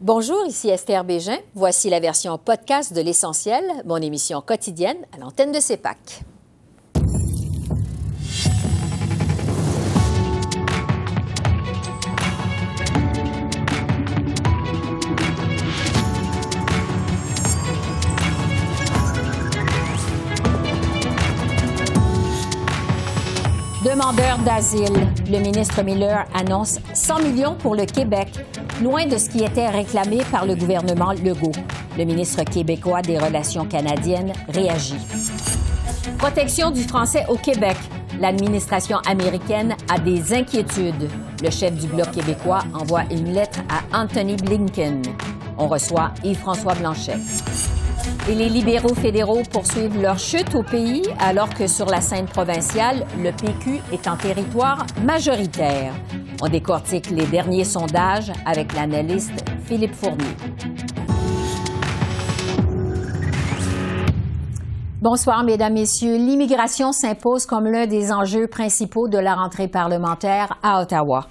[0.00, 1.38] Bonjour, ici Esther Bégin.
[1.56, 6.22] Voici la version podcast de L'Essentiel, mon émission quotidienne à l'antenne de CEPAC.
[23.84, 25.08] Demandeurs d'asile.
[25.28, 28.28] Le ministre Miller annonce 100 millions pour le Québec,
[28.82, 31.52] loin de ce qui était réclamé par le gouvernement Legault.
[31.96, 34.98] Le ministre québécois des Relations canadiennes réagit.
[36.18, 37.76] Protection du français au Québec.
[38.20, 41.08] L'administration américaine a des inquiétudes.
[41.42, 45.02] Le chef du Bloc québécois envoie une lettre à Anthony Blinken.
[45.56, 47.18] On reçoit Yves-François Blanchet.
[48.28, 53.06] Et les libéraux fédéraux poursuivent leur chute au pays alors que sur la scène provinciale,
[53.22, 55.94] le PQ est en territoire majoritaire.
[56.42, 60.36] On décortique les derniers sondages avec l'analyste Philippe Fournier.
[65.00, 66.16] Bonsoir, Mesdames, Messieurs.
[66.16, 71.28] L'immigration s'impose comme l'un des enjeux principaux de la rentrée parlementaire à Ottawa.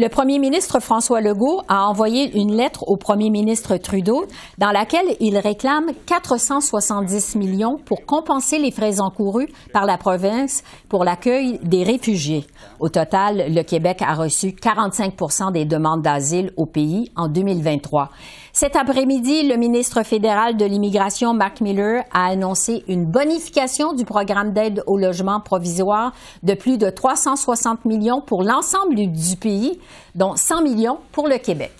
[0.00, 4.24] Le premier ministre François Legault a envoyé une lettre au premier ministre Trudeau
[4.56, 11.04] dans laquelle il réclame 470 millions pour compenser les frais encourus par la province pour
[11.04, 12.46] l'accueil des réfugiés.
[12.78, 18.08] Au total, le Québec a reçu 45 des demandes d'asile au pays en 2023.
[18.52, 24.52] Cet après-midi, le ministre fédéral de l'immigration, Mark Miller, a annoncé une bonification du programme
[24.52, 26.12] d'aide au logement provisoire
[26.42, 29.78] de plus de 360 millions pour l'ensemble du pays,
[30.14, 31.72] dont 100 millions pour le Québec.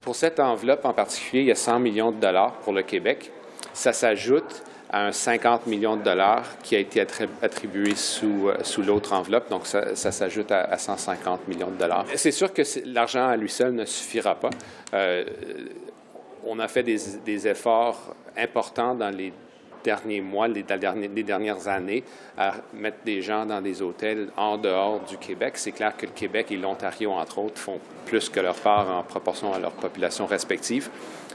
[0.00, 3.30] Pour cette enveloppe en particulier, il y a 100 millions de dollars pour le Québec.
[3.72, 7.00] Ça s'ajoute à un 50 millions de dollars qui a été
[7.40, 9.48] attribué sous, euh, sous l'autre enveloppe.
[9.48, 12.04] Donc, ça, s'ajoute à, 150 millions de dollars.
[12.14, 14.50] C'est sûr que l'argent à lui seul ne suffira pas.
[14.92, 15.24] Euh,
[16.44, 19.32] on a fait des, des, efforts importants dans les
[19.84, 22.04] derniers mois, les, dernières années,
[22.36, 25.54] à mettre des gens dans des hôtels en dehors du Québec.
[25.56, 29.02] C'est clair que le Québec et l'Ontario, entre autres, font plus que leur part en
[29.02, 30.90] proportion à leur population respective.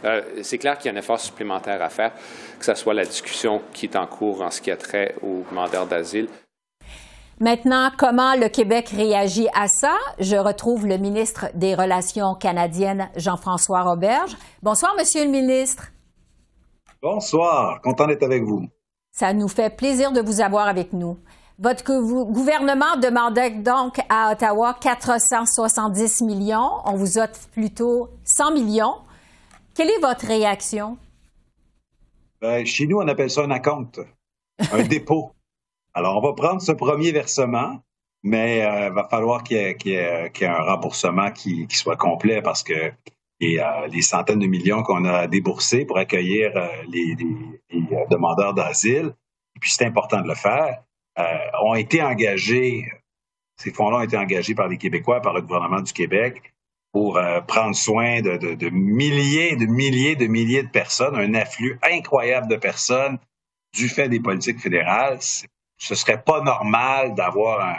[0.06, 2.12] Euh, c'est clair qu'il y a un effort supplémentaire à faire,
[2.60, 5.44] que ce soit la discussion qui est en cours en ce qui a trait aux
[5.50, 6.28] demandeurs d'asile.
[7.40, 9.96] Maintenant, comment le Québec réagit à ça?
[10.20, 14.36] Je retrouve le ministre des Relations canadiennes, Jean-François Roberge.
[14.64, 15.92] Bonsoir, Monsieur le ministre.
[17.02, 18.68] Bonsoir, content d'être avec vous.
[19.12, 21.18] Ça nous fait plaisir de vous avoir avec nous.
[21.60, 21.84] Votre
[22.32, 26.70] gouvernement demandait donc à Ottawa 470 millions.
[26.86, 28.96] On vous offre plutôt 100 millions.
[29.74, 30.98] Quelle est votre réaction?
[32.42, 34.00] Ben, chez nous, on appelle ça un acompte,
[34.72, 35.32] un dépôt.
[35.94, 37.80] Alors, on va prendre ce premier versement,
[38.22, 42.92] mais il euh, va falloir qu'il y, ait un remboursement qui, soit complet parce que
[43.40, 47.16] les, les centaines de millions qu'on a déboursés pour accueillir euh, les,
[48.10, 49.14] demandeurs d'asile,
[49.56, 50.84] et puis c'est important de le faire,
[51.20, 51.24] euh,
[51.64, 52.86] ont été engagés,
[53.58, 56.54] ces fonds-là ont été engagés par les Québécois, par le gouvernement du Québec,
[56.92, 62.48] pour euh, prendre soin de, milliers, de milliers, de milliers de personnes, un afflux incroyable
[62.48, 63.20] de personnes
[63.74, 65.20] du fait des politiques fédérales.
[65.78, 67.76] Ce serait pas normal d'avoir un,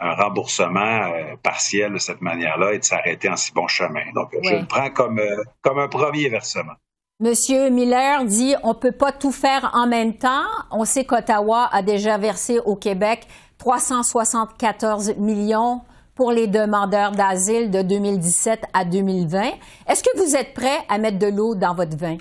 [0.00, 4.04] remboursement euh, partiel de cette manière-là et de s'arrêter en si bon chemin.
[4.14, 6.72] Donc, je le prends comme, euh, comme un premier versement.
[7.20, 10.44] Monsieur Miller dit on peut pas tout faire en même temps.
[10.72, 13.26] On sait qu'Ottawa a déjà versé au Québec
[13.58, 15.82] 374 millions
[16.16, 19.52] pour les demandeurs d'asile de 2017 à 2020.
[19.88, 22.16] Est-ce que vous êtes prêt à mettre de l'eau dans votre vin?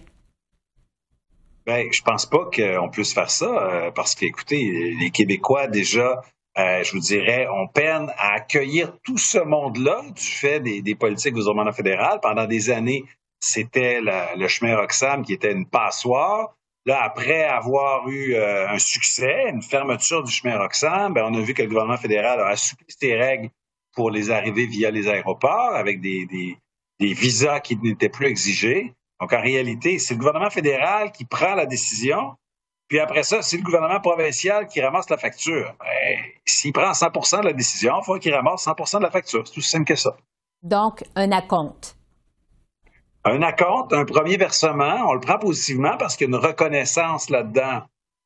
[1.65, 6.21] Bien, je pense pas qu'on puisse faire ça euh, parce qu'écoutez, les Québécois déjà,
[6.57, 11.33] euh, je vous dirais, on peine à accueillir tout ce monde-là du fait des, politiques
[11.33, 12.19] gouvernementales fédérales.
[12.21, 13.05] Pendant des années,
[13.39, 16.55] c'était le chemin Roxham qui était une passoire.
[16.85, 21.41] Là, après avoir eu euh, un succès, une fermeture du chemin Roxham, ben, on a
[21.41, 23.49] vu que le gouvernement fédéral a assoupli ses règles
[23.93, 26.57] pour les arriver via les aéroports avec des, des,
[26.99, 28.93] des visas qui n'étaient plus exigés.
[29.21, 32.35] Donc, en réalité, c'est le gouvernement fédéral qui prend la décision.
[32.87, 35.75] Puis après ça, c'est le gouvernement provincial qui ramasse la facture.
[35.79, 39.47] Ben, s'il prend 100% de la décision, il faut qu'il ramasse 100% de la facture.
[39.47, 40.15] C'est tout simple que ça.
[40.61, 41.97] Donc, un acompte.
[43.25, 47.29] Un acompte, un premier versement, on le prend positivement parce qu'il y a une reconnaissance
[47.29, 47.83] là-dedans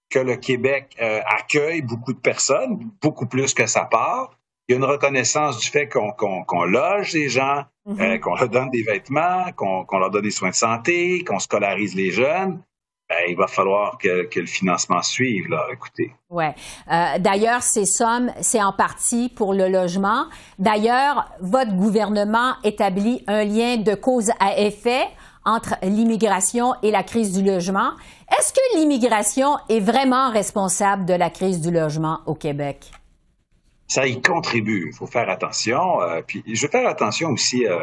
[0.09, 4.38] que le Québec euh, accueille beaucoup de personnes, beaucoup plus que sa part
[4.68, 8.01] il y a une reconnaissance du fait qu'on loge les gens, mhm.
[8.01, 11.95] euh, qu'on leur donne des vêtements, qu'on leur donne des soins de santé, qu'on scolarise
[11.95, 12.62] les jeunes.
[13.09, 16.12] Ben, il va falloir que, le financement suive, là, écoutez.
[16.30, 16.54] Ouais.
[16.92, 20.25] Euh, d'ailleurs, ces sommes, c'est en partie pour le logement.
[20.59, 25.06] D'ailleurs, votre gouvernement établit un lien de cause à effet
[25.45, 27.92] entre l'immigration et la crise du logement.
[28.38, 32.92] Est-ce que l'immigration est vraiment responsable de la crise du logement au Québec?
[33.88, 34.89] Ça y contribue.
[34.92, 36.01] Il faut faire attention.
[36.01, 37.65] Euh, puis je vais faire attention aussi.
[37.65, 37.80] Euh,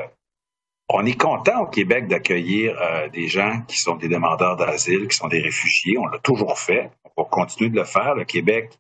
[0.88, 5.16] on est content au Québec d'accueillir euh, des gens qui sont des demandeurs d'asile, qui
[5.16, 5.96] sont des réfugiés.
[5.98, 6.90] On l'a toujours fait.
[7.16, 8.14] On va continuer de le faire.
[8.14, 8.78] Le Québec a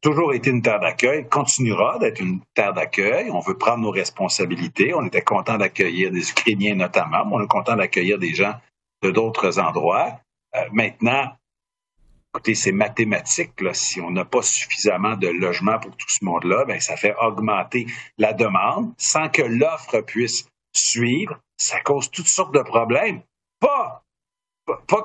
[0.00, 3.30] toujours été une terre d'accueil, continuera d'être une terre d'accueil.
[3.30, 4.94] On veut prendre nos responsabilités.
[4.94, 8.54] On était content d'accueillir des Ukrainiens notamment, on est content d'accueillir des gens
[9.02, 10.20] de d'autres endroits.
[10.72, 11.32] maintenant,
[12.34, 13.50] Écoutez, c'est mathématique.
[13.74, 17.84] Si on n'a pas suffisamment de logements pour tout ce monde-là, ben, ça fait augmenter
[18.16, 21.38] la demande sans que l'offre puisse suivre.
[21.56, 23.22] Ça cause toutes sortes de problèmes.
[23.60, 24.02] Pas,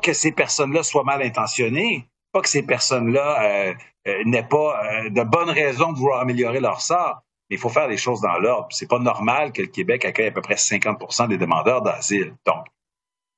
[0.02, 3.74] que ces personnes-là soient mal intentionnées, pas que ces personnes-là euh,
[4.08, 7.24] euh, n'aient pas euh, de bonnes raisons de vouloir améliorer leur sort.
[7.50, 8.68] Mais il faut faire les choses dans l'ordre.
[8.72, 12.36] C'est pas normal que le Québec accueille à peu près 50% des demandeurs d'asile.
[12.46, 12.66] Donc,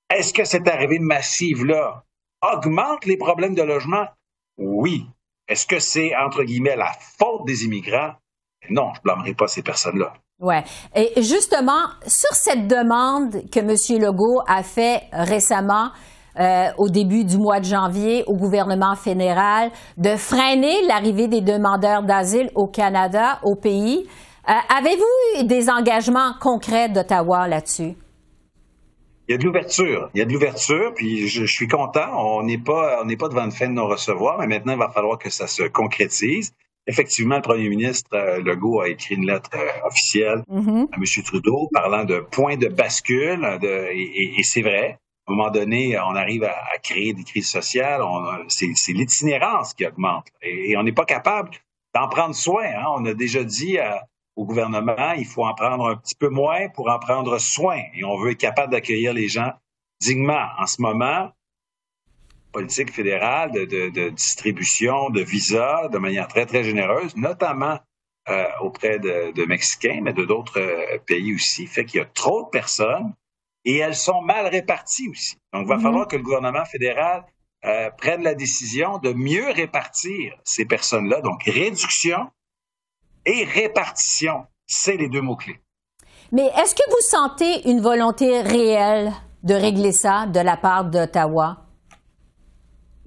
[0.09, 2.03] est-ce que cette arrivée massive-là
[2.41, 4.07] augmente les problèmes de logement?
[4.57, 5.07] Oui.
[5.47, 8.13] Est-ce que c'est, entre guillemets, la faute des immigrants?
[8.69, 10.13] Non, je ne blâmerai pas ces personnes-là.
[10.41, 10.55] Oui.
[10.95, 14.01] Et justement, sur cette demande que M.
[14.01, 15.89] Legault a fait récemment,
[16.39, 22.03] euh, au début du mois de janvier au gouvernement fédéral de freiner l'arrivée des demandeurs
[22.03, 24.07] d'asile au Canada, au pays.
[24.47, 27.95] Euh, avez-vous des engagements concrets d'Ottawa là-dessus?
[29.29, 30.09] il y a de l'ouverture.
[30.15, 32.09] Il y a de l'ouverture, puis je, suis content.
[32.17, 34.89] On n'est pas, on n'est pas devant une fin de non-recevoir, mais maintenant, il va
[34.89, 36.51] falloir que ça se concrétise.
[36.89, 40.87] Effectivement, le premier ministre euh, Legault a écrit une lettre euh, officielle mm-hmm.
[40.91, 41.23] à M.
[41.23, 44.97] Trudeau parlant de point de bascule, de, et, c'est vrai.
[45.27, 48.01] À un moment donné, on arrive à, créer des crises sociales.
[48.47, 50.25] C'est l'itinérance qui augmente.
[50.41, 51.51] Et, on n'est pas capable
[51.93, 52.65] d'en prendre soin.
[52.65, 52.85] Hein.
[52.95, 56.69] On a déjà dit à, au gouvernement, il faut en prendre un petit peu moins
[56.69, 57.81] pour en prendre soin.
[57.93, 59.51] Et on veut être capable d'accueillir les gens
[60.01, 60.47] dignement.
[60.57, 61.29] En ce moment,
[62.51, 67.79] politique fédérale de, distribution de visas de manière très, très généreuse, notamment
[68.29, 72.43] euh, auprès de, Mexicains, mais de d'autres euh, pays aussi, fait qu'il y a trop
[72.43, 73.13] de personnes
[73.65, 75.37] et elles sont mal réparties aussi.
[75.53, 75.81] Donc, il va mm-hmm.
[75.81, 77.25] falloir que le gouvernement fédéral
[77.65, 81.21] euh, prenne la décision de mieux répartir ces personnes-là.
[81.21, 82.29] Donc, réduction
[83.25, 84.45] et répartition.
[84.65, 85.59] C'est les deux mots-clés.
[86.31, 89.11] Mais est-ce que vous sentez une volonté réelle
[89.43, 91.68] de régler ça de la part d'Ottawa?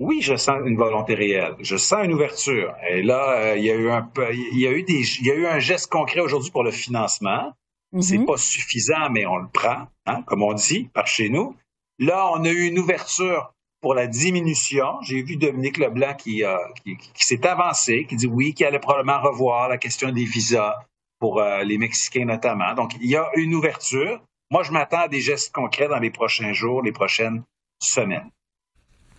[0.03, 1.55] Oui, je sens une volonté réelle.
[1.61, 2.75] Je sens une ouverture.
[2.91, 5.31] Et là, euh, il y a eu un il y a eu des, il y
[5.31, 7.53] a eu un geste concret aujourd'hui pour le financement.
[7.93, 8.03] Mm-hmm.
[8.03, 11.55] C'est pas suffisant, mais on le prend, hein, comme on dit par chez nous.
[12.01, 15.01] Là, on a eu une ouverture pour la diminution.
[15.03, 16.43] J'ai vu Dominique Leblanc qui,
[16.85, 20.75] qui, s'est avancé, qui dit oui, qu'il allait probablement revoir la question des visas
[21.21, 22.75] pour euh, les Mexicains notamment.
[22.75, 24.21] Donc, il y a une ouverture.
[24.51, 27.45] Moi, je m'attends à des gestes concrets dans les prochains jours, les prochaines
[27.79, 28.31] semaines.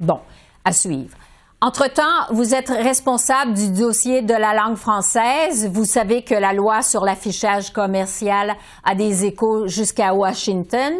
[0.01, 0.19] Bon,
[0.65, 1.17] à suivre.
[1.61, 5.69] Entre-temps, vous êtes responsable du dossier de la langue française.
[5.71, 10.93] Vous savez que la loi sur l'affichage commercial a des échos jusqu'à Washington.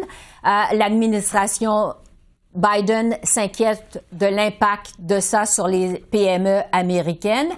[0.46, 1.92] Euh, l'administration
[2.54, 7.52] Biden s'inquiète de l'impact de ça sur les PME américaines.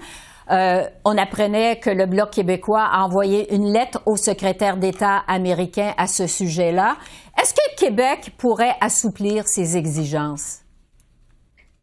[0.51, 5.93] Euh, on apprenait que le Bloc québécois a envoyé une lettre au secrétaire d'État américain
[5.97, 6.97] à ce sujet-là.
[7.41, 10.66] Est-ce que Québec pourrait assouplir ses exigences?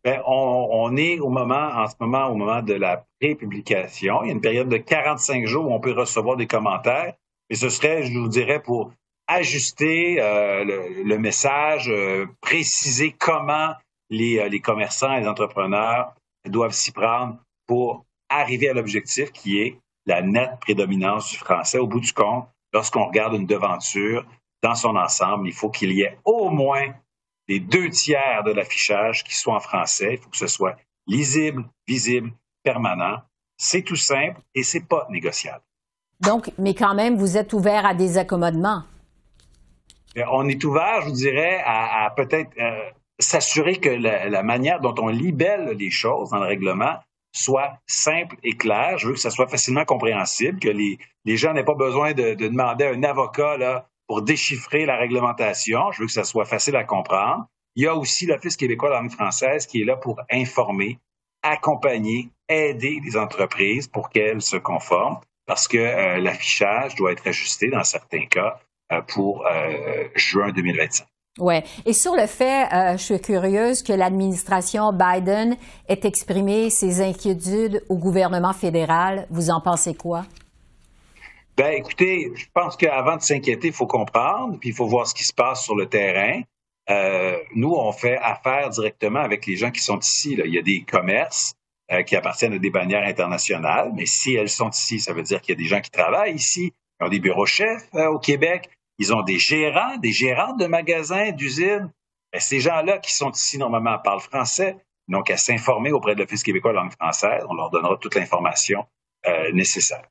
[0.03, 4.23] Bien, on, est au moment, en ce moment, au moment de la prépublication.
[4.23, 7.13] Il y a une période de 45 jours où on peut recevoir des commentaires.
[7.49, 8.91] Et ce serait, je vous dirais, pour
[9.27, 10.65] ajuster euh,
[11.05, 13.69] le, message, euh, préciser comment
[14.11, 16.13] euh, les commerçants et les entrepreneurs
[16.45, 21.77] doivent s'y prendre pour arriver à l'objectif qui est la nette prédominance du français.
[21.77, 24.25] Au bout du compte, lorsqu'on regarde une devanture
[24.61, 26.93] dans son ensemble, il faut qu'il y ait au moins
[27.47, 30.13] les deux tiers de l'affichage qui soient en français.
[30.13, 30.75] Il faut que ce soit
[31.07, 32.31] lisible, visible,
[32.63, 33.17] permanent.
[33.57, 35.63] C'est tout simple et c'est pas négociable.
[36.19, 38.83] Donc, mais quand même, vous êtes ouvert à des accommodements.
[40.15, 45.07] On est ouvert, je vous dirais, à, peut-être euh, s'assurer que la, manière dont on
[45.07, 46.97] libelle les choses dans le règlement
[47.35, 48.97] soit simple et claire.
[48.99, 52.85] Je veux que ça soit facilement compréhensible, que les, gens n'aient pas besoin de, demander
[52.85, 55.91] à un avocat là, pour déchiffrer la réglementation.
[55.91, 57.47] Je veux que ça soit facile à comprendre.
[57.75, 60.99] Il y a aussi l'Office québécois de la langue française qui est là pour informer,
[61.41, 65.17] accompagner, aider les entreprises pour qu'elles se conforment,
[65.47, 68.59] parce que euh, l'affichage doit être ajusté dans certains cas
[68.91, 71.07] euh, pour euh, juin 2025.
[71.39, 71.55] Oui.
[71.83, 77.97] Et sur le fait, je suis curieuse que l'administration Biden ait exprimé ses inquiétudes au
[77.97, 79.25] gouvernement fédéral.
[79.31, 80.25] Vous en pensez quoi?
[81.55, 85.13] Ben, écoutez, je pense qu'avant de s'inquiéter, il faut comprendre, puis il faut voir ce
[85.13, 86.41] qui se passe sur le terrain.
[86.89, 90.35] Euh, nous, on fait affaire directement avec les gens qui sont ici.
[90.35, 90.45] Là.
[90.45, 91.53] Il y a des commerces
[91.91, 95.41] euh, qui appartiennent à des bannières internationales, mais si elles sont ici, ça veut dire
[95.41, 98.69] qu'il y a des gens qui travaillent ici, qui ont des bureaux chefs au Québec,
[98.97, 101.91] ils ont des gérants, des gérantes de magasins, d'usines.
[102.31, 106.41] Ben, ces gens-là qui sont ici normalement parlent français, donc à s'informer auprès de l'Office
[106.41, 107.43] québécois langue française.
[107.47, 108.85] On leur donnera toute l'information
[109.27, 110.07] euh, nécessaire.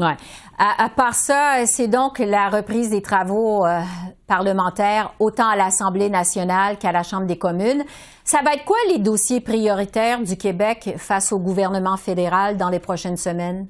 [0.00, 0.16] Ouais.
[0.56, 3.80] À, part ça, c'est donc la reprise des travaux euh,
[4.26, 7.84] parlementaires autant à l'Assemblée nationale qu'à la Chambre des communes.
[8.24, 12.80] Ça va être quoi les dossiers prioritaires du Québec face au gouvernement fédéral dans les
[12.80, 13.68] prochaines semaines?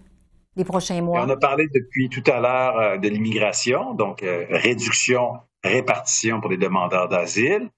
[0.55, 1.25] les prochains mois?
[1.25, 6.51] On a parlé depuis tout à l'heure euh, de l'immigration, donc euh, réduction, répartition pour
[6.51, 7.71] les demandeurs d'asile.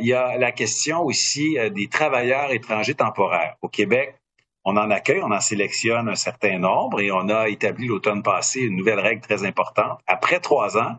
[0.00, 3.54] Il y a la question aussi des travailleurs étrangers temporaires.
[3.62, 4.17] Au Québec,
[4.68, 8.60] on en accueille, on en sélectionne un certain nombre et on a établi l'automne passé
[8.60, 9.98] une nouvelle règle très importante.
[10.06, 10.96] Après trois ans,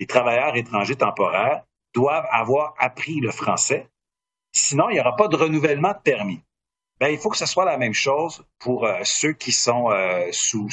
[0.00, 1.62] les travailleurs étrangers temporaires
[1.94, 3.86] doivent avoir appris le français.
[4.52, 6.40] Sinon, il n'y aura pas de renouvellement de permis.
[7.00, 10.28] Ben, il faut que ce soit la même chose pour euh, ceux qui sont euh,
[10.30, 10.68] sous,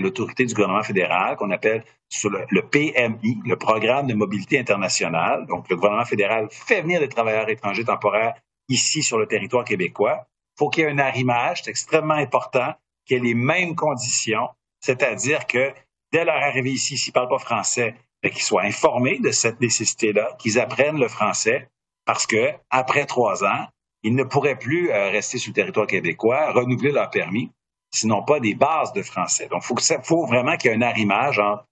[0.00, 1.84] l'autorité du gouvernement fédéral, qu'on appelle
[2.24, 5.46] le, PMI, le Programme de mobilité internationale.
[5.46, 8.34] Donc, le gouvernement fédéral fait venir des travailleurs étrangers temporaires
[8.68, 10.26] ici sur le territoire québécois.
[10.60, 12.74] Faut qu'il y ait un arrimage, c'est extrêmement important,
[13.06, 14.46] qu'il y ait les mêmes conditions,
[14.80, 15.72] c'est-à-dire que
[16.12, 19.58] dès leur arrivée ici, s'ils ne parlent pas français, ben, qu'ils soient informés de cette
[19.62, 21.70] nécessité-là, qu'ils apprennent le français,
[22.04, 23.68] parce que après trois ans,
[24.02, 27.50] ils ne pourraient plus euh, rester sur le territoire québécois, renouveler leur permis,
[27.90, 29.48] sinon pas des bases de français.
[29.48, 31.64] Donc, il faut, faut, vraiment qu'il y ait un arrimage entre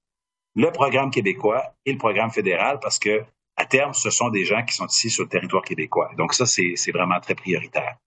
[0.54, 3.22] le programme québécois et le programme fédéral parce que,
[3.54, 6.10] à terme, ce sont des gens qui sont ici sur le territoire québécois.
[6.16, 7.98] Donc, ça, c'est vraiment très prioritaire.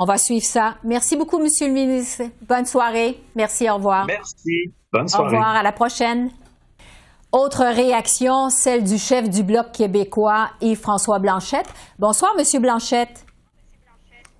[0.00, 0.76] On va suivre ça.
[0.84, 2.22] Merci beaucoup, Monsieur le ministre.
[2.48, 3.20] Bonne soirée.
[3.34, 4.06] Merci, au revoir.
[4.06, 4.72] Merci.
[4.92, 5.24] Bonne soirée.
[5.24, 6.30] Au revoir, à la prochaine.
[7.32, 11.66] Autre réaction, celle du chef du Bloc québécois, Yves-François Blanchette.
[11.98, 13.26] Bonsoir, Monsieur Blanchette.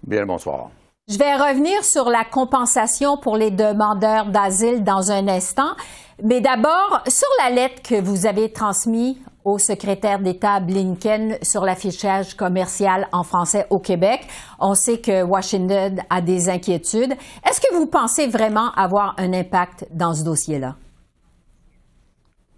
[0.07, 0.71] Bien, bonsoir.
[1.09, 5.75] Je vais revenir sur la compensation pour les demandeurs d'asile dans un instant.
[6.23, 9.17] Mais d'abord, sur la lettre que vous avez transmise
[9.49, 14.27] au secrétaire d'État Blinken sur l'affichage commercial en français au Québec,
[14.61, 17.15] on sait que Washington a des inquiétudes.
[17.49, 20.77] Est-ce que vous pensez vraiment avoir un impact dans ce dossier-là?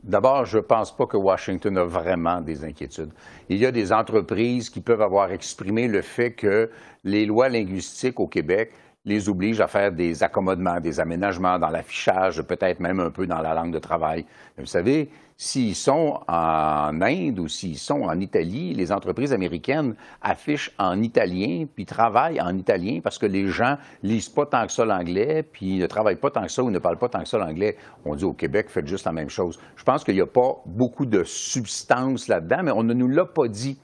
[0.02, 3.12] D'abord, je ne pense pas que Washington a vraiment des inquiétudes.
[3.49, 6.70] Il y a des entreprises qui peuvent avoir exprimé le fait que
[7.04, 8.73] les lois linguistiques au Québec
[9.04, 13.40] les obligent à faire des accommodements, des aménagements dans l'affichage, peut-être même un peu dans
[13.40, 14.26] la langue de travail.
[14.59, 20.71] Vous savez, s'ils sont en Inde ou s'ils sont en Italie, les entreprises américaines affichent
[20.78, 24.85] en italien puis travaillent en italien parce que les gens lisent pas tant que ça
[24.85, 27.38] l'anglais puis ne travaillent pas tant que ça ou ne parlent pas tant que ça
[27.38, 27.78] l'anglais.
[28.04, 29.59] On dit au Québec, faites juste la même chose.
[29.76, 33.25] Je pense qu'il n'y a pas beaucoup de substance là-dedans, mais on ne nous l'a
[33.25, 33.78] pas dit.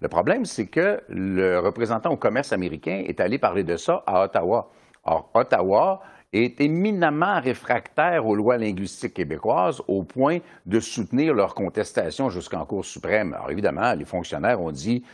[0.00, 4.24] Le problème, c'est que le représentant au commerce américain est allé parler de ça à
[4.24, 4.70] Ottawa.
[5.04, 12.28] Or, Ottawa est éminemment réfractaire aux lois linguistiques québécoises au point de soutenir leur contestation
[12.28, 13.32] jusqu'en Cour suprême.
[13.34, 15.04] Alors évidemment, les fonctionnaires ont dit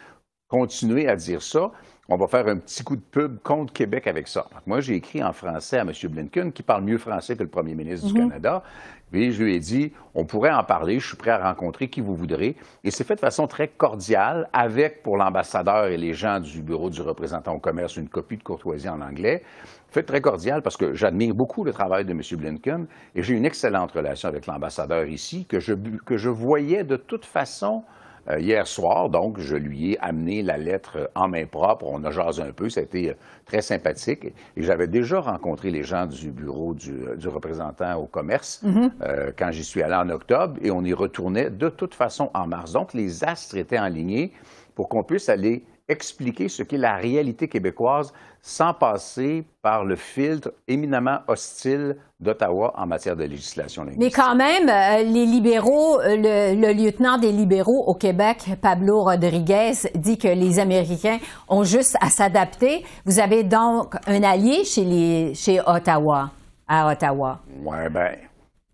[0.48, 1.70] continuez à dire ça.
[2.08, 4.48] On va faire un petit coup de pub contre Québec avec ça.
[4.66, 5.92] moi, j'ai écrit en français à M.
[6.10, 8.28] Blinken, qui parle mieux français que le premier ministre du mhm.
[8.28, 8.64] Canada.
[9.12, 12.00] Puis je lui ai dit, on pourrait en parler, je suis prêt à rencontrer qui
[12.00, 12.56] vous voudrez.
[12.82, 16.90] Et c'est fait de façon très cordiale, avec pour l'ambassadeur et les gens du bureau
[16.90, 19.44] du représentant au commerce une copie de courtoisie en anglais.
[19.88, 22.20] Fait très cordial parce que j'admire beaucoup le travail de M.
[22.32, 26.96] Blinken et j'ai une excellente relation avec l'ambassadeur ici que je, que je voyais de
[26.96, 27.84] toute façon
[28.30, 29.08] euh, hier soir.
[29.08, 31.86] Donc, je lui ai amené la lettre en main propre.
[31.88, 32.68] On a jasé un peu.
[32.76, 33.14] Été euh,
[33.46, 34.26] très sympathique.
[34.56, 39.32] Et j'avais déjà rencontré les gens du bureau du, euh, représentant au commerce mm-hmm.
[39.36, 40.56] quand j'y suis allé en octobre.
[40.62, 42.72] Et on y retournait de toute façon en mars.
[42.72, 44.32] Donc, les astres étaient alignés
[44.74, 50.52] pour qu'on puisse aller expliquer ce qu'est la réalité québécoise sans passer par le filtre
[50.66, 54.02] éminemment hostile d'Ottawa en matière de législation linguistique.
[54.02, 56.16] Mais quand même, euh, les libéraux, euh,
[56.54, 62.10] le, lieutenant des libéraux au Québec, Pablo Rodriguez, dit que les Américains ont juste à
[62.10, 62.84] s'adapter.
[63.04, 66.30] Vous avez donc un allié chez, les, chez Ottawa,
[66.66, 67.40] à Ottawa.
[67.64, 68.10] Oui, bien,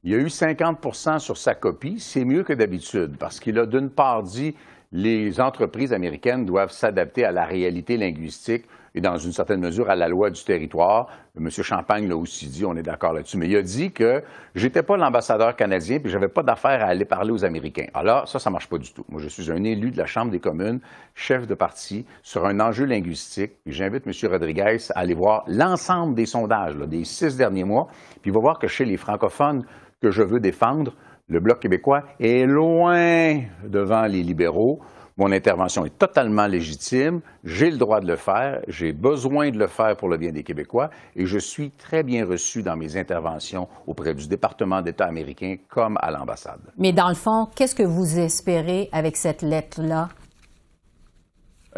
[0.05, 1.97] il y a eu 50% sur sa copie.
[1.99, 4.55] C'est mieux que d'habitude parce qu'il a d'une part dit
[4.93, 8.65] les entreprises américaines doivent s'adapter à la réalité linguistique
[8.95, 11.09] et dans une certaine mesure à la loi du territoire.
[11.39, 11.51] M.
[11.51, 14.23] Champagne l'a aussi dit, on est d'accord là-dessus, mais il a dit que
[14.55, 17.87] j'étais pas l'ambassadeur canadien puis j'avais pas d'affaire à aller parler aux Américains.
[17.93, 19.05] Alors ça, ça marche pas du tout.
[19.09, 20.81] Moi, je suis un élu de la Chambre des communes,
[21.15, 23.53] chef de parti, sur un enjeu linguistique.
[23.67, 24.13] J'invite M.
[24.31, 27.89] Rodriguez à aller voir l'ensemble des sondages des six derniers mois,
[28.23, 29.65] puis il va voir que chez les francophones
[30.01, 30.95] que je veux défendre,
[31.29, 34.81] le Bloc québécois est loin devant les libéraux.
[35.19, 37.21] Mon intervention est totalement légitime.
[37.45, 38.61] J'ai le droit de le faire.
[38.69, 40.91] J'ai besoin de le faire pour le bien des Québécois.
[41.17, 45.99] Et je suis très bien reçu dans mes interventions auprès du département d'État américain comme
[46.01, 46.61] à l'ambassade.
[46.79, 50.09] Mais dans le fond, qu'est-ce que vous espérez avec cette lettre-là?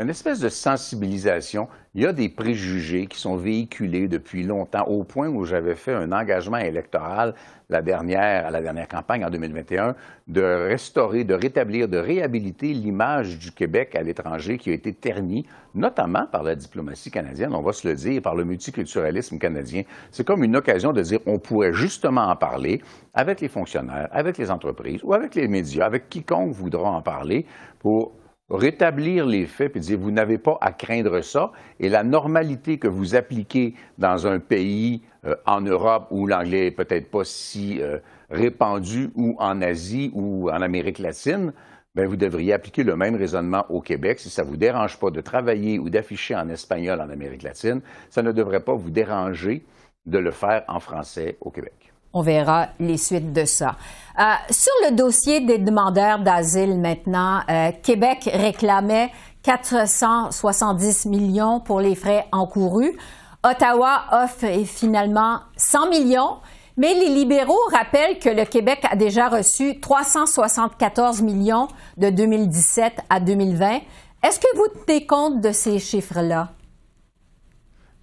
[0.01, 1.69] Une espèce de sensibilisation.
[1.95, 5.93] Il y a des préjugés qui sont véhiculés depuis longtemps, au point où j'avais fait
[5.93, 7.35] un engagement électoral
[7.69, 9.95] la dernière, à la dernière campagne en 2021
[10.27, 15.47] de restaurer, de rétablir, de réhabiliter l'image du Québec à l'étranger qui a été ternie,
[15.75, 19.83] notamment par la diplomatie canadienne, on va se le dire, par le multiculturalisme canadien.
[20.11, 22.81] C'est comme une occasion de dire on pourrait justement en parler
[23.13, 27.45] avec les fonctionnaires, avec les entreprises ou avec les médias, avec quiconque voudra en parler
[27.81, 28.13] pour
[28.51, 32.89] rétablir les faits et dire vous n'avez pas à craindre ça et la normalité que
[32.89, 37.99] vous appliquez dans un pays euh, en Europe où l'anglais est peut-être pas si euh,
[38.31, 41.53] répandu ou en Asie ou en Amérique latine,
[41.95, 44.19] bien, vous devriez appliquer le même raisonnement au Québec.
[44.21, 48.23] Si ça vous dérange pas de travailler ou d'afficher en espagnol en Amérique latine, ça
[48.23, 49.65] ne devrait pas vous déranger
[50.07, 51.90] de le faire en français au Québec.
[52.13, 53.77] On verra les suites de ça.
[54.19, 59.11] Euh, sur le dossier des demandeurs d'asile maintenant, euh, Québec réclamait
[59.43, 62.97] 470 millions pour les frais encourus.
[63.43, 66.39] Ottawa offre finalement 100 millions,
[66.77, 73.21] mais les libéraux rappellent que le Québec a déjà reçu 374 millions de 2017 à
[73.21, 73.81] 2020.
[74.23, 76.49] Est-ce que vous tenez compte de ces chiffres-là?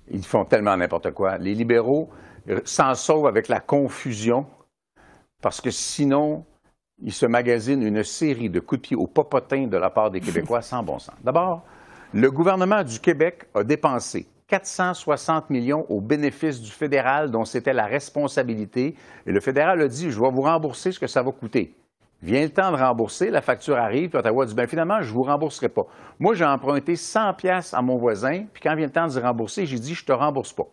[0.10, 1.38] Ils font tellement n'importe quoi.
[1.38, 2.10] Les libéraux,
[2.66, 4.46] s'en sauve avec la confusion,
[5.42, 6.46] parce que sinon,
[7.02, 10.20] il se magazine une série de coups de pied au popotin de la part des
[10.20, 11.16] Québécois sans bon sens.
[11.24, 11.64] D'abord,
[12.14, 17.86] le gouvernement du Québec a dépensé 460 millions au bénéfice du fédéral dont c'était la
[17.86, 18.96] responsabilité.
[19.26, 21.76] Et le fédéral a dit, je vais vous rembourser ce que ça va coûter.
[22.24, 25.14] Vient le temps de rembourser, la facture arrive, puis Ottawa dit, bien finalement, je ne
[25.14, 25.86] vous rembourserai pas.
[26.18, 29.68] Moi, j'ai emprunté 100 pièces à mon voisin, puis quand vient le temps de rembourser,
[29.68, 30.66] j'ai dit, je ne te rembourse pas.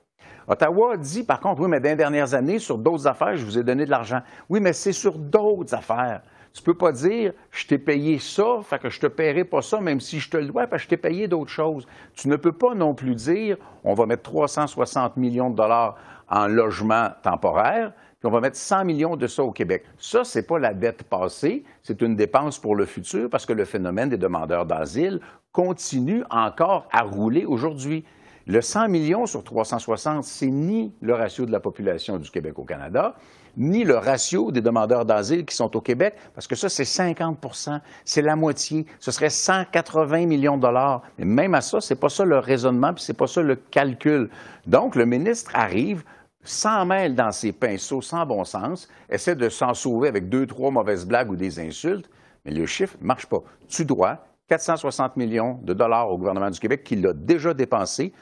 [0.46, 3.59] Ottawa dit, par contre, oui, mais dans les dernières années, sur d'autres affaires, je vous
[3.59, 4.20] ai donné de l'argent.
[4.48, 6.22] Oui, mais c'est sur d'autres affaires.
[6.52, 9.61] Tu ne peux pas dire, je t'ai payé ça, fait que je te paierai pas
[9.61, 11.85] ça, même si je te le dois, parce que je t'ai payé d'autres choses.
[12.14, 15.96] Tu ne peux pas non plus dire, on va mettre 360 millions de dollars
[16.28, 19.85] en logement temporaire, puis on va mettre 100 millions de ça au Québec.
[19.98, 23.52] Ça, ce n'est pas la dette passée, c'est une dépense pour le futur, parce que
[23.52, 28.04] le phénomène des demandeurs d'asile continue encore à rouler aujourd'hui.
[28.46, 32.64] Le 100 millions sur 360, c'est ni le ratio de la population du Québec au
[32.64, 33.14] Canada,
[33.57, 37.80] ni le ratio des demandeurs d'asile qui sont au Québec, parce que ça, c'est 50%
[38.04, 38.85] c'est la moitié.
[39.00, 41.00] Ce serait 180 millions de dollars.
[41.16, 44.28] Mais même à ça, c'est pas ça le raisonnement, puis c'est pas ça le calcul.
[44.66, 46.04] Donc, le ministre arrive,
[46.42, 50.70] s'en mêle dans ses pinceaux sans bon sens, essaie de s'en sauver avec deux, trois
[50.70, 52.11] mauvaises blagues ou des insultes,
[52.44, 53.42] mais le chiffre ne marche pas.
[53.68, 58.12] Tu dois 460 millions de dollars au gouvernement du Québec qui l'a déjà dépensé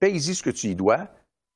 [0.00, 1.06] paye-y ce que tu y dois.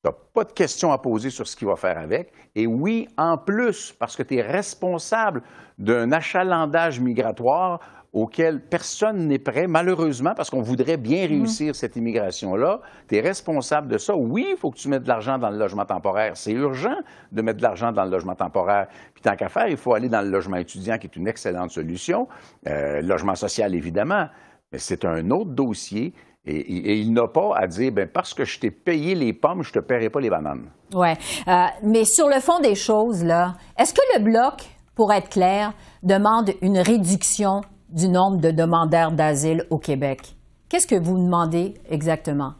[0.02, 2.30] Tu n'as pas de questions à poser sur ce qu'il va faire avec.
[2.54, 5.42] Et oui, en plus, parce que tu es responsable
[5.78, 7.80] d'un achalandage migratoire
[8.14, 11.30] auquel personne n'est prêt, malheureusement, parce qu'on voudrait bien mhm.
[11.30, 12.80] réussir cette immigration-là.
[13.08, 14.14] Tu es responsable de ça.
[14.14, 16.36] Oui, il faut que tu mettes de l'argent dans le logement temporaire.
[16.36, 16.94] C'est urgent
[17.32, 18.86] de mettre de l'argent dans le logement temporaire.
[19.14, 21.72] Puis tant qu'à faire, il faut aller dans le logement étudiant, qui est une excellente
[21.72, 22.28] solution.
[22.68, 24.28] Euh, logement social, évidemment.
[24.70, 26.14] Mais c'est un autre dossier
[26.46, 29.70] et, il n'a pas à dire, ben, parce que je t'ai payé les pommes, je
[29.70, 30.70] ne te paierai pas les bananes.
[30.92, 31.08] Oui.
[31.48, 34.62] Euh, mais sur le fond des choses, là, est-ce que le Bloc,
[34.94, 40.36] pour être clair, demande une réduction du nombre de demandeurs d'asile au Québec?
[40.68, 42.54] Qu'est-ce que vous demandez exactement?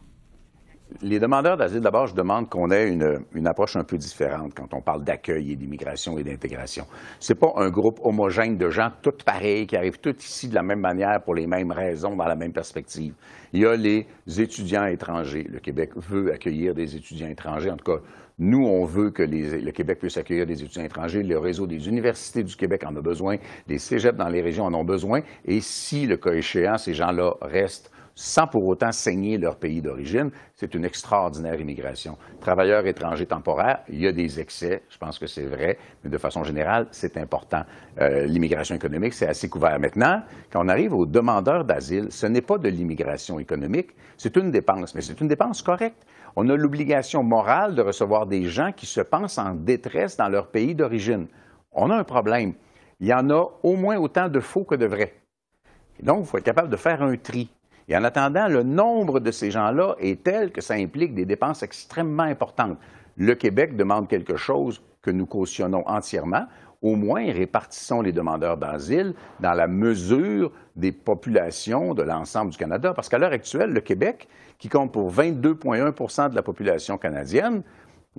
[1.01, 4.81] Les demandeurs d'asile, d'abord, je demande qu'on ait une, approche un peu différente quand on
[4.81, 6.85] parle d'accueil et d'immigration et d'intégration.
[7.19, 10.55] Ce n'est pas un groupe homogène de gens tous pareils qui arrivent tous ici de
[10.55, 13.13] la même manière pour les mêmes raisons, dans la même perspective.
[13.51, 15.45] Il y a les étudiants étrangers.
[15.49, 17.71] Le Québec veut accueillir des étudiants étrangers.
[17.71, 18.01] En tout cas,
[18.39, 21.23] nous, on veut que le Québec puisse accueillir des étudiants étrangers.
[21.23, 23.35] Le réseau des universités du Québec en a besoin.
[23.67, 25.21] Les cégeps dans les régions en ont besoin.
[25.43, 30.31] Et si, le cas échéant, ces gens-là restent sans pour autant saigner leur pays d'origine.
[30.55, 32.17] C'est une extraordinaire immigration.
[32.39, 36.17] Travailleurs étrangers temporaires, il y a des excès, je pense que c'est vrai, mais de
[36.17, 37.63] façon générale, c'est important.
[37.99, 39.77] Euh, l'immigration économique, c'est assez couvert.
[39.79, 44.49] Maintenant, quand on arrive aux demandeurs d'asile, ce n'est pas de l'immigration économique, c'est une
[44.49, 46.05] dépense, mais c'est une dépense correcte.
[46.37, 50.47] On a l'obligation morale de recevoir des gens qui se pensent en détresse dans leur
[50.47, 51.27] pays d'origine.
[51.73, 52.53] On a un problème.
[53.01, 55.13] Il y en a au moins autant de faux que de vrais.
[56.01, 57.49] donc, il faut être capable de faire un tri.
[57.87, 61.63] Et en attendant, le nombre de ces gens-là est tel que ça implique des dépenses
[61.63, 62.77] extrêmement importantes.
[63.17, 66.45] Le Québec demande quelque chose que nous cautionnons entièrement.
[66.81, 72.93] Au moins, répartissons les demandeurs d'asile dans la mesure des populations de l'ensemble du Canada.
[72.93, 77.63] Parce qu'à l'heure actuelle, le Québec, qui compte pour 22,1% de la population canadienne,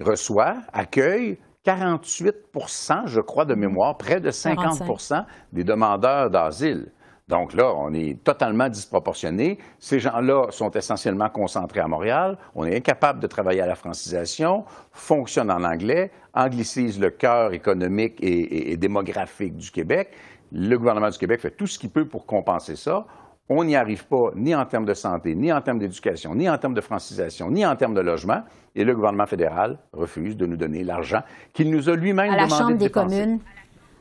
[0.00, 6.92] reçoit, accueille 48% je crois, de mémoire, près de 50% des demandeurs d'asile.
[7.28, 9.58] Donc là, on est totalement disproportionné.
[9.80, 12.38] Ces gens-là sont essentiellement concentrés à Montréal.
[12.54, 18.18] On est incapable de travailler à la francisation, fonctionne en anglais, anglicise le cœur économique
[18.22, 20.12] et, démographique du Québec.
[20.52, 23.04] Le gouvernement du Québec fait tout ce qu'il peut pour compenser ça.
[23.48, 26.58] On n'y arrive pas ni en termes de santé, ni en termes d'éducation, ni en
[26.58, 28.42] termes de francisation, ni en termes de logement.
[28.76, 32.46] Et le gouvernement fédéral refuse de nous donner l'argent qu'il nous a lui-même demandé à
[32.46, 33.40] la Chambre des communes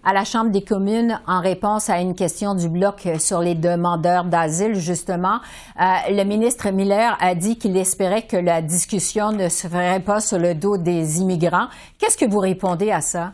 [0.06, 4.24] à la Chambre des communes en réponse à une question du bloc sur les demandeurs
[4.24, 5.40] d'asile, justement.
[5.82, 10.20] Euh, le ministre Miller a dit qu'il espérait que la discussion ne se ferait pas
[10.20, 11.68] sur le dos des immigrants.
[11.98, 13.34] Qu'est-ce que vous répondez à ça?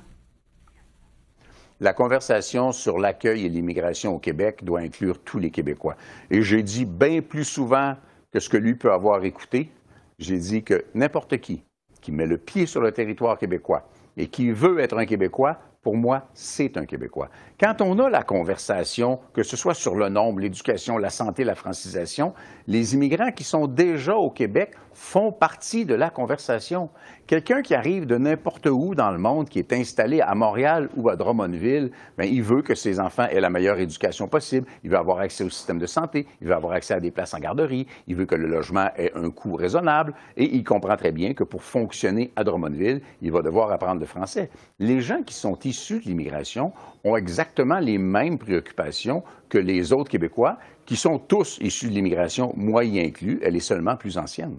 [1.82, 5.98] La conversation sur l'accueil et l'immigration au Québec doit inclure tous les Québécois.
[6.30, 7.96] Et j'ai dit bien plus souvent
[8.32, 9.72] que ce que lui peut avoir écouté,
[10.20, 11.64] j'ai dit que n'importe qui
[12.02, 15.98] qui met le pied sur le territoire québécois et qui veut être un Québécois pour
[15.98, 17.30] moi, c'est un Québécois.
[17.60, 21.56] Quand on a la conversation, que ce soit sur le nombre, l'éducation, la santé, la
[21.56, 22.34] francisation,
[22.67, 26.90] les immigrants qui sont déjà au Québec font partie de la conversation.
[27.28, 31.10] Quelqu'un qui arrive de n'importe où dans le monde, qui est installé à Montréal ou
[31.10, 34.98] à Drummondville, bien, il veut que ses enfants aient la meilleure éducation possible, il veut
[34.98, 37.88] avoir accès au système de santé, il veut avoir accès à des places en garderie,
[38.08, 41.44] il veut que le logement ait un coût raisonnable, et il comprend très bien que
[41.44, 44.50] pour fonctionner à Drummondville, il va devoir apprendre le français.
[44.80, 46.74] Les gens qui sont issus de l'immigration
[47.04, 52.54] ont exactement les mêmes préoccupations que les autres Québécois, qui sont tous issus de l'immigration,
[52.56, 54.56] moi y inclus, elle est seulement plus ancienne.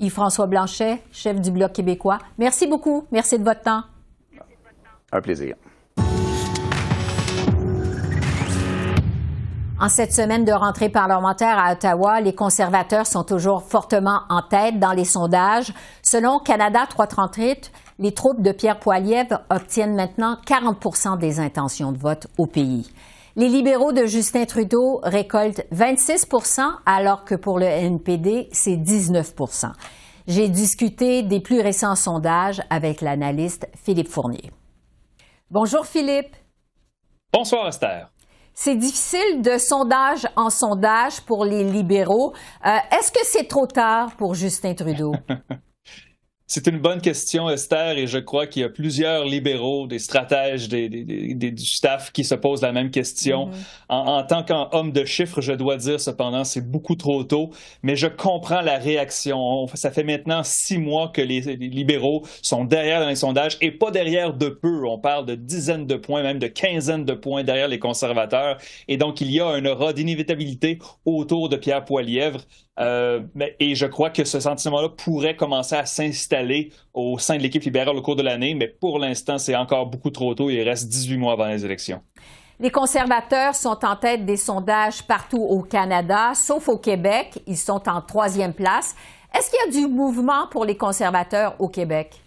[0.00, 2.18] Yves-François Blanchet, chef du Bloc québécois.
[2.38, 3.06] Merci beaucoup.
[3.12, 3.82] Merci de votre temps.
[5.12, 5.54] Un plaisir.
[9.80, 14.78] En cette semaine de rentrée parlementaire à Ottawa, les conservateurs sont toujours fortement en tête
[14.78, 15.72] dans les sondages.
[16.02, 22.26] Selon Canada 338, les troupes de Pierre Poilievre obtiennent maintenant 40 des intentions de vote
[22.38, 22.90] au pays.
[23.34, 26.28] Les libéraux de Justin Trudeau récoltent 26
[26.84, 29.34] alors que pour le NPD, c'est 19
[30.26, 34.50] J'ai discuté des plus récents sondages avec l'analyste Philippe Fournier.
[35.50, 36.36] Bonjour Philippe.
[37.32, 38.12] Bonsoir Esther.
[38.52, 42.34] C'est difficile de sondage en sondage pour les libéraux.
[42.66, 45.14] Euh, est-ce que c'est trop tard pour Justin Trudeau?
[46.54, 50.68] C'est une bonne question, Esther, et je crois qu'il y a plusieurs libéraux, des stratèges
[50.68, 53.46] des, du staff qui se posent la même question.
[53.46, 53.54] Mm-hmm.
[53.88, 58.06] En, tant qu'homme de chiffres, je dois dire cependant, c'est beaucoup trop tôt, mais je
[58.06, 59.66] comprends la réaction.
[59.72, 63.90] ça fait maintenant six mois que les, libéraux sont derrière dans les sondages et pas
[63.90, 64.86] derrière de peu.
[64.86, 68.58] On parle de dizaines de points, même de quinzaines de points derrière les conservateurs.
[68.88, 72.42] Et donc, il y a un aura d'inévitabilité autour de Pierre Poilièvre.
[72.80, 73.20] Euh,
[73.60, 77.96] et je crois que ce sentiment-là pourrait commencer à s'installer au sein de l'équipe libérale
[77.96, 80.48] au cours de l'année, mais pour l'instant, c'est encore beaucoup trop tôt.
[80.48, 82.00] Il reste 18 mois avant les élections.
[82.60, 87.42] Les conservateurs sont en tête des sondages partout au Canada, sauf au Québec.
[87.46, 88.94] Ils sont en troisième place.
[89.36, 92.21] Est-ce qu'il y a du mouvement pour les conservateurs au Québec?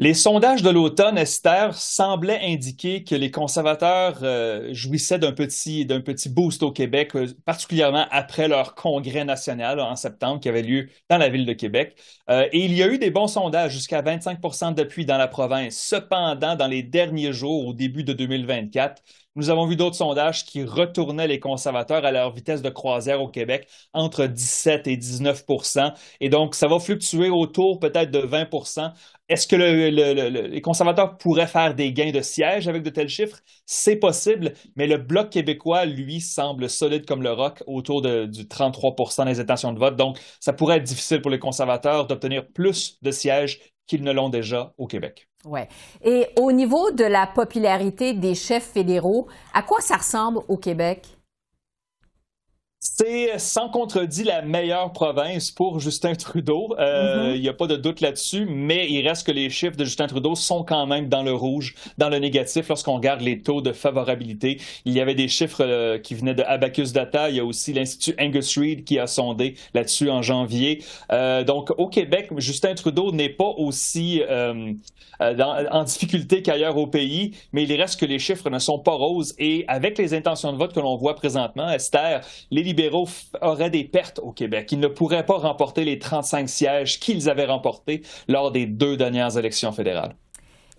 [0.00, 6.00] Les sondages de l'automne, Esther, semblaient indiquer que les conservateurs euh, jouissaient d'un petit, d'un
[6.00, 10.88] petit boost au Québec, euh, particulièrement après leur congrès national en septembre qui avait lieu
[11.10, 11.96] dans la ville de Québec.
[12.30, 14.38] Euh, et il y a eu des bons sondages, jusqu'à 25
[14.76, 15.76] d'appui dans la province.
[15.76, 19.02] Cependant, dans les derniers jours, au début de 2024,
[19.34, 23.28] nous avons vu d'autres sondages qui retournaient les conservateurs à leur vitesse de croisière au
[23.28, 28.46] Québec entre 17 et 19% Et donc, ça va fluctuer autour peut-être de 20
[29.28, 33.38] Est-ce que les conservateurs pourraient faire des gains de sièges avec de tels chiffres?
[33.66, 39.26] C'est possible, mais le Bloc québécois, lui, semble solide comme le roc autour du 33%
[39.26, 39.96] des intentions de vote.
[39.96, 44.30] Donc, ça pourrait être difficile pour les conservateurs d'obtenir plus de sièges qu'ils ne l'ont
[44.30, 45.28] déjà au Québec.
[45.44, 45.60] Oui.
[46.02, 51.06] Et au niveau de la popularité des chefs fédéraux, à quoi ça ressemble au Québec?
[52.96, 56.74] C'est sans contredit la meilleure province pour Justin Trudeau.
[56.78, 57.36] Euh, mm-hmm.
[57.36, 60.06] Il n'y a pas de doute là-dessus, mais il reste que les chiffres de Justin
[60.06, 63.72] Trudeau sont quand même dans le rouge, dans le négatif lorsqu'on regarde les taux de
[63.72, 64.58] favorabilité.
[64.86, 67.28] Il y avait des chiffres euh, qui venaient de Abacus Data.
[67.28, 70.82] Il y a aussi l'Institut Angus Reid qui a sondé là-dessus en janvier.
[71.12, 74.22] Euh, donc, au Québec, Justin Trudeau n'est pas aussi
[75.20, 79.34] en difficulté qu'ailleurs au pays, mais il reste que les chiffres ne sont pas roses.
[79.38, 83.08] Et avec les intentions de vote que l'on voit présentement, Esther, les libéraux
[83.42, 84.70] auraient des pertes au Québec.
[84.72, 89.36] Ils ne pourraient pas remporter les 35 sièges qu'ils avaient remportés lors des deux dernières
[89.36, 90.14] élections fédérales.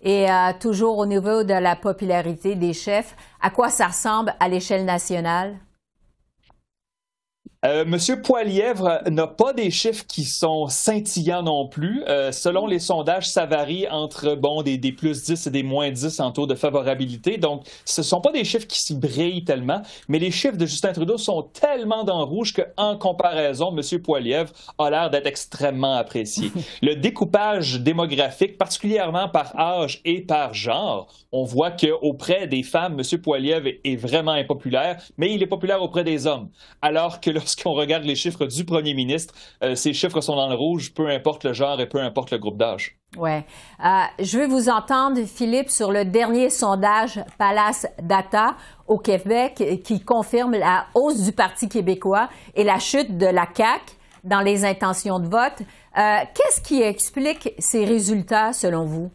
[0.01, 4.47] Et euh, toujours au niveau de la popularité des chefs, à quoi ça ressemble à
[4.47, 5.57] l'échelle nationale?
[7.65, 12.03] Euh, Monsieur Poilièvre n'a pas des chiffres qui sont scintillants non plus.
[12.07, 15.91] Euh, selon les sondages, ça varie entre bon des, des, plus 10 et des moins
[15.91, 17.37] 10 en taux de favorabilité.
[17.37, 20.65] Donc, ce ne sont pas des chiffres qui s'y brillent tellement, mais les chiffres de
[20.65, 25.95] Justin Trudeau sont tellement dans le rouge qu'en comparaison, Monsieur Poilièvre a l'air d'être extrêmement
[25.95, 26.53] apprécié.
[26.81, 33.21] le découpage démographique, particulièrement par âge et par genre, on voit qu'auprès des femmes, Monsieur
[33.21, 36.47] Poilièvre est vraiment impopulaire, mais il est populaire auprès des hommes.
[36.81, 39.33] Alors que lorsqu'on regarde les chiffres du premier ministre,
[39.63, 42.37] euh, ces chiffres sont dans le rouge, peu importe le genre et peu importe le
[42.37, 42.95] groupe d'âge.
[43.17, 43.31] Oui.
[43.31, 43.87] Euh,
[44.19, 48.55] je veux vous entendre, Philippe, sur le dernier sondage Palace Data
[48.87, 53.81] au Québec qui confirme la hausse du Parti québécois et la chute de la CAQ
[54.23, 55.61] dans les intentions de vote.
[55.97, 59.09] Euh, qu'est-ce qui explique ces résultats selon vous?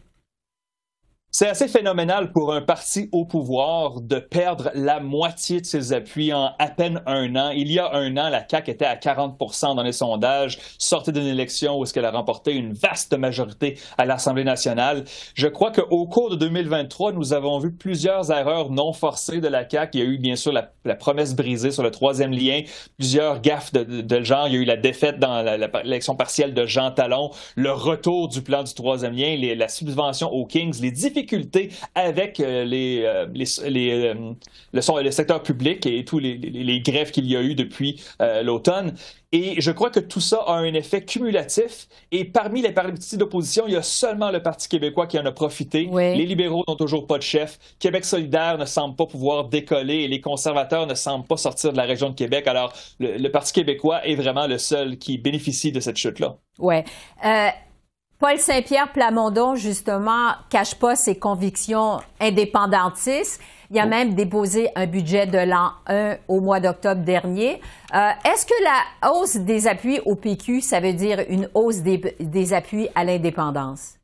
[1.37, 6.31] C'est assez phénoménal pour un parti au pouvoir de perdre la moitié de ses appuis
[6.31, 7.49] en à peine un an.
[7.49, 9.37] Il y a un an, la CAQ était à 40
[9.75, 14.05] dans les sondages, sortait d'une élection où est-ce qu'elle a remporté une vaste majorité à
[14.05, 15.03] l'Assemblée nationale.
[15.33, 19.69] Je crois qu'au cours de 2023, nous avons vu plusieurs erreurs non forcées de la
[19.69, 19.97] CAQ.
[19.97, 22.61] Il y a eu bien sûr la, promesse brisée sur le troisième lien,
[22.97, 24.47] plusieurs gaffes de, de, genre.
[24.47, 25.41] Il y a eu la défaite dans
[25.83, 30.45] l'élection partielle de Jean Talon, le retour du plan du troisième lien, la subvention aux
[30.45, 31.24] Kings, les difficultés
[31.95, 34.13] avec euh, les, euh, les, euh,
[34.73, 38.01] le, le, secteur public et tous les, les grèves qu'il y a eu depuis
[38.43, 38.93] l'automne.
[39.31, 41.87] Et je crois que tout ça a un effet cumulatif.
[42.11, 45.31] Et parmi les partis d'opposition, il y a seulement le Parti québécois qui en a
[45.31, 45.89] profité.
[45.91, 47.59] Les libéraux n'ont toujours pas de chef.
[47.79, 51.77] Québec solidaire ne semble pas pouvoir décoller et les conservateurs ne semblent pas sortir de
[51.77, 52.47] la région de Québec.
[52.47, 56.37] Alors, le, Parti québécois est vraiment le seul qui bénéficie de cette chute-là.
[56.59, 56.75] Oui.
[58.17, 63.41] Paul Saint-Pierre Plamondon, justement, cache pas ses convictions indépendantistes.
[63.71, 67.61] Il a même déposé un budget de l'an 1 au mois d'octobre dernier.
[67.93, 72.53] Euh, est-ce que la hausse des appuis au PQ, ça veut dire une hausse des
[72.53, 73.95] appuis à l'indépendance?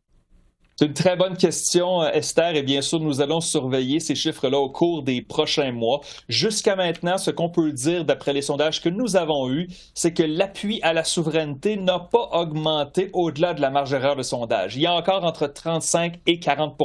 [0.81, 4.57] C'est une très bonne question, euh, Esther, et bien sûr, nous allons surveiller ces chiffres-là
[4.57, 6.01] au cours des prochains mois.
[6.27, 10.23] Jusqu'à maintenant, ce qu'on peut dire d'après les sondages que nous avons eus, c'est que
[10.23, 14.75] l'appui à la souveraineté n'a pas augmenté au-delà de la marge d'erreur de sondage.
[14.75, 16.75] Il y a encore entre 35 et 40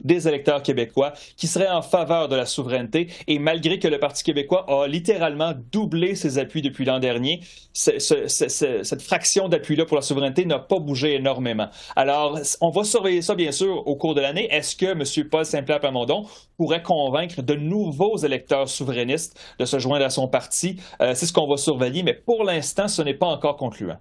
[0.00, 4.24] des électeurs québécois qui seraient en faveur de la souveraineté, et malgré que le Parti
[4.24, 7.40] québécois a littéralement doublé ses appuis depuis l'an dernier,
[7.74, 11.68] cette fraction d'appui-là pour la souveraineté n'a pas bougé énormément.
[11.96, 14.46] Alors, on va surveiller ça, bien sûr, au cours de l'année.
[14.52, 15.28] Est-ce que M.
[15.28, 20.80] Paul Saint-Pierre Plamondon pourrait convaincre de nouveaux électeurs souverainistes de se joindre à son parti?
[21.02, 23.98] Euh, c'est ce qu'on va surveiller, mais pour l'instant, ce n'est pas encore concluant.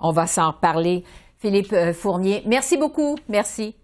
[0.00, 1.04] On va s'en reparler.
[1.38, 3.16] Philippe euh, Fournier, merci beaucoup.
[3.28, 3.76] Merci.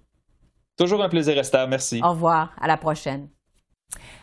[0.77, 1.69] Toujours un plaisir, Esther.
[1.69, 2.01] Merci.
[2.03, 2.53] Au revoir.
[2.61, 3.29] À la prochaine.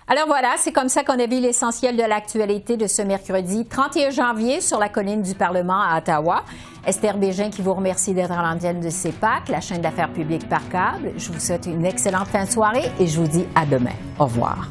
[0.09, 4.09] Alors voilà, c'est comme ça qu'on a vu l'essentiel de l'actualité de ce mercredi 31
[4.11, 6.45] janvier sur la colline du Parlement à Ottawa.
[6.85, 10.67] Esther Bégin qui vous remercie d'être à l'antenne de CEPAC, la chaîne d'affaires publiques par
[10.69, 11.11] câble.
[11.17, 13.95] Je vous souhaite une excellente fin de soirée et je vous dis à demain.
[14.17, 14.69] Au revoir.